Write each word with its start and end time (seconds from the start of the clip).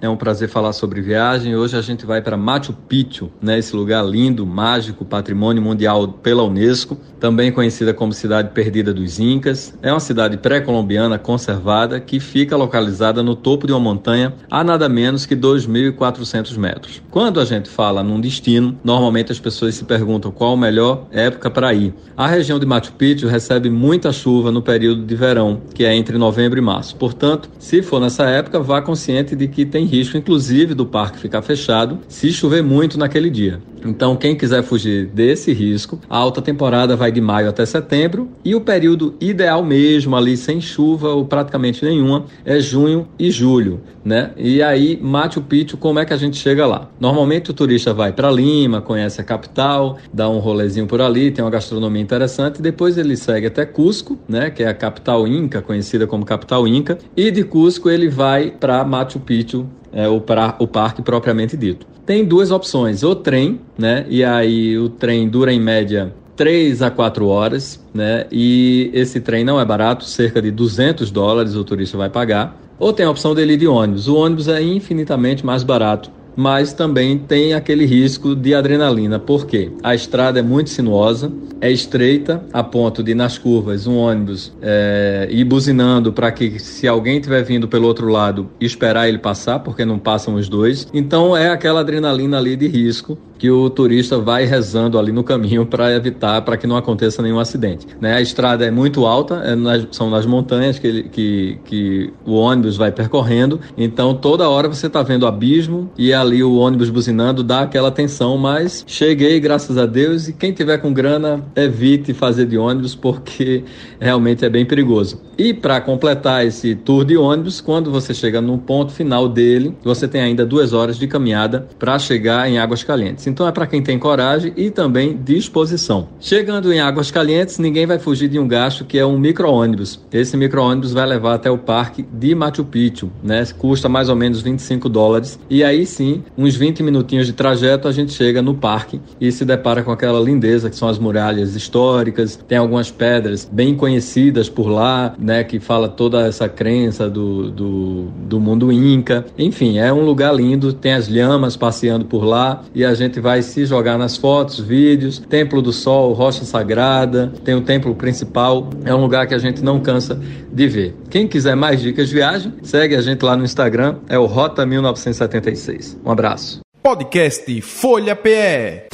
É 0.00 0.08
um 0.08 0.16
prazer 0.16 0.48
falar 0.48 0.72
sobre 0.72 1.00
viagem. 1.00 1.56
Hoje 1.56 1.76
a 1.76 1.80
gente 1.80 2.06
vai 2.06 2.22
para 2.22 2.36
Machu 2.36 2.72
Picchu, 2.72 3.32
né? 3.42 3.58
esse 3.58 3.74
lugar 3.74 4.04
lindo, 4.04 4.46
mágico, 4.46 5.04
patrimônio 5.04 5.60
mundial 5.60 6.06
pela 6.06 6.44
Unesco, 6.44 6.96
também 7.18 7.50
conhecida 7.50 7.92
como 7.92 8.12
Cidade 8.12 8.50
Perdida 8.50 8.94
dos 8.94 9.18
Incas. 9.18 9.76
É 9.82 9.92
uma 9.92 9.98
cidade 9.98 10.36
pré-colombiana 10.36 11.18
conservada 11.18 11.98
que 11.98 12.20
fica 12.20 12.56
localizada 12.56 13.24
no 13.24 13.34
topo 13.34 13.66
de 13.66 13.72
uma 13.72 13.80
montanha 13.80 14.32
a 14.48 14.62
nada 14.62 14.88
menos 14.88 15.26
que 15.26 15.34
2.400 15.34 16.56
metros. 16.56 17.02
Quando 17.10 17.40
a 17.40 17.44
gente 17.44 17.68
fala 17.68 18.00
num 18.00 18.20
destino, 18.20 18.78
normalmente 18.84 19.32
as 19.32 19.40
pessoas 19.40 19.74
se 19.74 19.84
perguntam 19.84 20.30
qual 20.30 20.52
a 20.52 20.56
melhor 20.56 21.08
época 21.10 21.50
para 21.50 21.74
ir. 21.74 21.92
A 22.16 22.28
região 22.28 22.60
de 22.60 22.66
Machu 22.66 22.92
Picchu 22.92 23.26
recebe 23.26 23.68
muita 23.68 24.12
chuva 24.12 24.52
no 24.52 24.62
período 24.62 25.04
de 25.04 25.16
verão, 25.16 25.60
que 25.74 25.84
é 25.84 25.92
entre 25.92 26.16
novembro 26.18 26.56
e 26.56 26.62
março. 26.62 26.94
Portanto, 26.94 27.50
se 27.58 27.82
for 27.82 28.00
nessa 28.00 28.26
época, 28.26 28.60
vá 28.60 28.80
consciente 28.80 29.34
de 29.34 29.48
que 29.48 29.66
tem 29.66 29.87
risco, 29.88 30.16
inclusive, 30.16 30.74
do 30.74 30.86
parque 30.86 31.18
ficar 31.18 31.42
fechado 31.42 31.98
se 32.06 32.32
chover 32.32 32.62
muito 32.62 32.98
naquele 32.98 33.30
dia. 33.30 33.60
Então, 33.84 34.16
quem 34.16 34.36
quiser 34.36 34.62
fugir 34.62 35.06
desse 35.06 35.52
risco, 35.52 36.00
a 36.08 36.16
alta 36.16 36.42
temporada 36.42 36.96
vai 36.96 37.12
de 37.12 37.20
maio 37.20 37.48
até 37.48 37.64
setembro 37.64 38.28
e 38.44 38.54
o 38.54 38.60
período 38.60 39.14
ideal 39.20 39.64
mesmo, 39.64 40.16
ali 40.16 40.36
sem 40.36 40.60
chuva 40.60 41.10
ou 41.10 41.24
praticamente 41.24 41.84
nenhuma, 41.84 42.24
é 42.44 42.60
junho 42.60 43.08
e 43.18 43.30
julho, 43.30 43.80
né? 44.04 44.32
E 44.36 44.62
aí, 44.62 44.98
Machu 45.00 45.40
Picchu, 45.42 45.76
como 45.76 45.98
é 45.98 46.04
que 46.04 46.12
a 46.12 46.16
gente 46.16 46.36
chega 46.36 46.66
lá? 46.66 46.90
Normalmente 46.98 47.50
o 47.50 47.54
turista 47.54 47.94
vai 47.94 48.12
para 48.12 48.30
Lima, 48.30 48.80
conhece 48.80 49.20
a 49.20 49.24
capital, 49.24 49.98
dá 50.12 50.28
um 50.28 50.38
rolezinho 50.38 50.86
por 50.86 51.00
ali, 51.00 51.30
tem 51.30 51.44
uma 51.44 51.50
gastronomia 51.50 52.02
interessante, 52.02 52.60
depois 52.60 52.98
ele 52.98 53.16
segue 53.16 53.46
até 53.46 53.64
Cusco, 53.64 54.18
né, 54.28 54.50
que 54.50 54.62
é 54.62 54.68
a 54.68 54.74
capital 54.74 55.26
inca, 55.26 55.62
conhecida 55.62 56.06
como 56.06 56.24
capital 56.24 56.66
inca, 56.66 56.98
e 57.16 57.30
de 57.30 57.44
Cusco 57.44 57.88
ele 57.88 58.08
vai 58.08 58.50
para 58.50 58.84
Machu 58.84 59.20
Picchu, 59.20 59.66
é, 59.92 60.08
o, 60.08 60.20
pra, 60.20 60.56
o 60.58 60.66
parque 60.66 61.02
propriamente 61.02 61.56
dito. 61.56 61.86
Tem 62.04 62.24
duas 62.24 62.50
opções, 62.50 63.02
o 63.02 63.14
trem, 63.14 63.60
né? 63.76 64.06
E 64.08 64.24
aí 64.24 64.78
o 64.78 64.88
trem 64.88 65.28
dura 65.28 65.52
em 65.52 65.60
média 65.60 66.14
3 66.36 66.82
a 66.82 66.90
4 66.90 67.26
horas, 67.26 67.84
né? 67.92 68.26
E 68.30 68.90
esse 68.94 69.20
trem 69.20 69.44
não 69.44 69.60
é 69.60 69.64
barato, 69.64 70.04
cerca 70.04 70.40
de 70.40 70.50
200 70.50 71.10
dólares 71.10 71.54
o 71.54 71.64
turista 71.64 71.98
vai 71.98 72.08
pagar. 72.08 72.56
Ou 72.78 72.92
tem 72.92 73.04
a 73.04 73.10
opção 73.10 73.34
dele 73.34 73.56
de 73.56 73.66
ônibus. 73.66 74.06
O 74.06 74.14
ônibus 74.14 74.46
é 74.46 74.62
infinitamente 74.62 75.44
mais 75.44 75.64
barato 75.64 76.10
mas 76.38 76.72
também 76.72 77.18
tem 77.18 77.52
aquele 77.52 77.84
risco 77.84 78.36
de 78.36 78.54
adrenalina, 78.54 79.18
porque 79.18 79.72
a 79.82 79.92
estrada 79.92 80.38
é 80.38 80.42
muito 80.42 80.70
sinuosa, 80.70 81.32
é 81.60 81.68
estreita 81.68 82.44
a 82.52 82.62
ponto 82.62 83.02
de 83.02 83.12
nas 83.12 83.36
curvas 83.36 83.88
um 83.88 83.96
ônibus 83.96 84.52
é, 84.62 85.26
ir 85.32 85.42
buzinando 85.42 86.12
para 86.12 86.30
que 86.30 86.60
se 86.60 86.86
alguém 86.86 87.16
estiver 87.16 87.42
vindo 87.42 87.66
pelo 87.66 87.88
outro 87.88 88.06
lado 88.06 88.48
esperar 88.60 89.08
ele 89.08 89.18
passar, 89.18 89.58
porque 89.58 89.84
não 89.84 89.98
passam 89.98 90.36
os 90.36 90.48
dois. 90.48 90.86
Então 90.94 91.36
é 91.36 91.50
aquela 91.50 91.80
adrenalina 91.80 92.38
ali 92.38 92.54
de 92.54 92.68
risco 92.68 93.18
que 93.38 93.50
o 93.50 93.70
turista 93.70 94.18
vai 94.18 94.44
rezando 94.44 94.98
ali 94.98 95.12
no 95.12 95.22
caminho 95.22 95.64
para 95.64 95.94
evitar, 95.94 96.42
para 96.42 96.56
que 96.56 96.66
não 96.66 96.76
aconteça 96.76 97.22
nenhum 97.22 97.38
acidente. 97.38 97.86
Né? 98.00 98.14
A 98.14 98.20
estrada 98.20 98.64
é 98.64 98.70
muito 98.70 99.06
alta, 99.06 99.36
é 99.36 99.54
nas, 99.54 99.86
são 99.92 100.10
nas 100.10 100.26
montanhas 100.26 100.78
que, 100.78 100.86
ele, 100.86 101.02
que, 101.04 101.58
que 101.64 102.12
o 102.26 102.34
ônibus 102.34 102.76
vai 102.76 102.90
percorrendo, 102.90 103.60
então 103.76 104.14
toda 104.14 104.48
hora 104.48 104.68
você 104.68 104.88
está 104.88 105.02
vendo 105.02 105.26
abismo 105.26 105.90
e 105.96 106.12
ali 106.12 106.42
o 106.42 106.56
ônibus 106.56 106.90
buzinando 106.90 107.42
dá 107.42 107.60
aquela 107.60 107.90
tensão, 107.90 108.36
mas 108.36 108.84
cheguei, 108.86 109.38
graças 109.38 109.78
a 109.78 109.86
Deus, 109.86 110.28
e 110.28 110.32
quem 110.32 110.52
tiver 110.52 110.78
com 110.78 110.92
grana, 110.92 111.44
evite 111.54 112.12
fazer 112.12 112.46
de 112.46 112.58
ônibus, 112.58 112.94
porque 112.94 113.62
realmente 114.00 114.44
é 114.44 114.48
bem 114.48 114.66
perigoso. 114.66 115.20
E 115.36 115.54
para 115.54 115.80
completar 115.80 116.44
esse 116.44 116.74
tour 116.74 117.04
de 117.04 117.16
ônibus, 117.16 117.60
quando 117.60 117.92
você 117.92 118.12
chega 118.12 118.40
no 118.40 118.58
ponto 118.58 118.92
final 118.92 119.28
dele, 119.28 119.72
você 119.84 120.08
tem 120.08 120.20
ainda 120.20 120.44
duas 120.44 120.72
horas 120.72 120.98
de 120.98 121.06
caminhada 121.06 121.68
para 121.78 121.96
chegar 121.98 122.50
em 122.50 122.58
Águas 122.58 122.82
Calientes. 122.82 123.27
Então 123.28 123.46
é 123.46 123.52
para 123.52 123.66
quem 123.66 123.82
tem 123.82 123.98
coragem 123.98 124.52
e 124.56 124.70
também 124.70 125.16
disposição. 125.16 126.08
Chegando 126.18 126.72
em 126.72 126.80
Águas 126.80 127.10
Calientes, 127.10 127.58
ninguém 127.58 127.86
vai 127.86 127.98
fugir 127.98 128.28
de 128.28 128.38
um 128.38 128.48
gasto 128.48 128.84
que 128.84 128.98
é 128.98 129.04
um 129.04 129.18
micro-ônibus. 129.18 130.00
Esse 130.12 130.36
micro-ônibus 130.36 130.92
vai 130.92 131.06
levar 131.06 131.34
até 131.34 131.50
o 131.50 131.58
parque 131.58 132.04
de 132.12 132.34
Machu 132.34 132.64
Picchu, 132.64 133.10
né? 133.22 133.44
Custa 133.56 133.88
mais 133.88 134.08
ou 134.08 134.16
menos 134.16 134.40
25 134.40 134.88
dólares. 134.88 135.38
E 135.48 135.62
aí 135.62 135.84
sim, 135.86 136.22
uns 136.36 136.56
20 136.56 136.82
minutinhos 136.82 137.26
de 137.26 137.32
trajeto, 137.32 137.86
a 137.86 137.92
gente 137.92 138.12
chega 138.12 138.42
no 138.42 138.54
parque 138.54 139.00
e 139.20 139.30
se 139.30 139.44
depara 139.44 139.82
com 139.82 139.92
aquela 139.92 140.20
lindeza 140.20 140.70
que 140.70 140.76
são 140.76 140.88
as 140.88 140.98
muralhas 140.98 141.54
históricas. 141.54 142.36
Tem 142.48 142.58
algumas 142.58 142.90
pedras 142.90 143.48
bem 143.50 143.74
conhecidas 143.74 144.48
por 144.48 144.68
lá, 144.68 145.14
né? 145.18 145.44
Que 145.44 145.60
fala 145.60 145.88
toda 145.88 146.26
essa 146.26 146.48
crença 146.48 147.08
do, 147.08 147.50
do, 147.50 148.04
do 148.26 148.40
mundo 148.40 148.72
inca. 148.72 149.24
Enfim, 149.38 149.78
é 149.78 149.92
um 149.92 150.04
lugar 150.04 150.34
lindo. 150.34 150.72
Tem 150.72 150.94
as 150.94 151.08
lhamas 151.08 151.56
passeando 151.56 152.04
por 152.04 152.24
lá 152.24 152.62
e 152.74 152.84
a 152.84 152.94
gente 152.94 153.17
gente 153.18 153.20
vai 153.20 153.42
se 153.42 153.66
jogar 153.66 153.98
nas 153.98 154.16
fotos, 154.16 154.60
vídeos, 154.60 155.18
Templo 155.18 155.60
do 155.60 155.72
Sol, 155.72 156.12
Rocha 156.12 156.44
Sagrada, 156.44 157.32
tem 157.44 157.54
o 157.54 157.60
templo 157.60 157.94
principal, 157.94 158.70
é 158.84 158.94
um 158.94 159.00
lugar 159.00 159.26
que 159.26 159.34
a 159.34 159.38
gente 159.38 159.62
não 159.62 159.80
cansa 159.80 160.20
de 160.52 160.68
ver. 160.68 160.96
Quem 161.10 161.26
quiser 161.26 161.56
mais 161.56 161.80
dicas 161.80 162.08
de 162.08 162.14
viagem, 162.14 162.54
segue 162.62 162.94
a 162.94 163.00
gente 163.00 163.24
lá 163.24 163.36
no 163.36 163.44
Instagram, 163.44 163.96
é 164.08 164.18
o 164.18 164.26
Rota 164.26 164.64
1976. 164.64 165.98
Um 166.04 166.10
abraço. 166.10 166.60
Podcast 166.82 167.60
Folha 167.60 168.14
PE. 168.14 168.88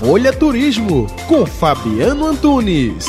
Folha 0.00 0.32
Turismo 0.32 1.06
com 1.26 1.46
Fabiano 1.46 2.26
Antunes. 2.26 3.06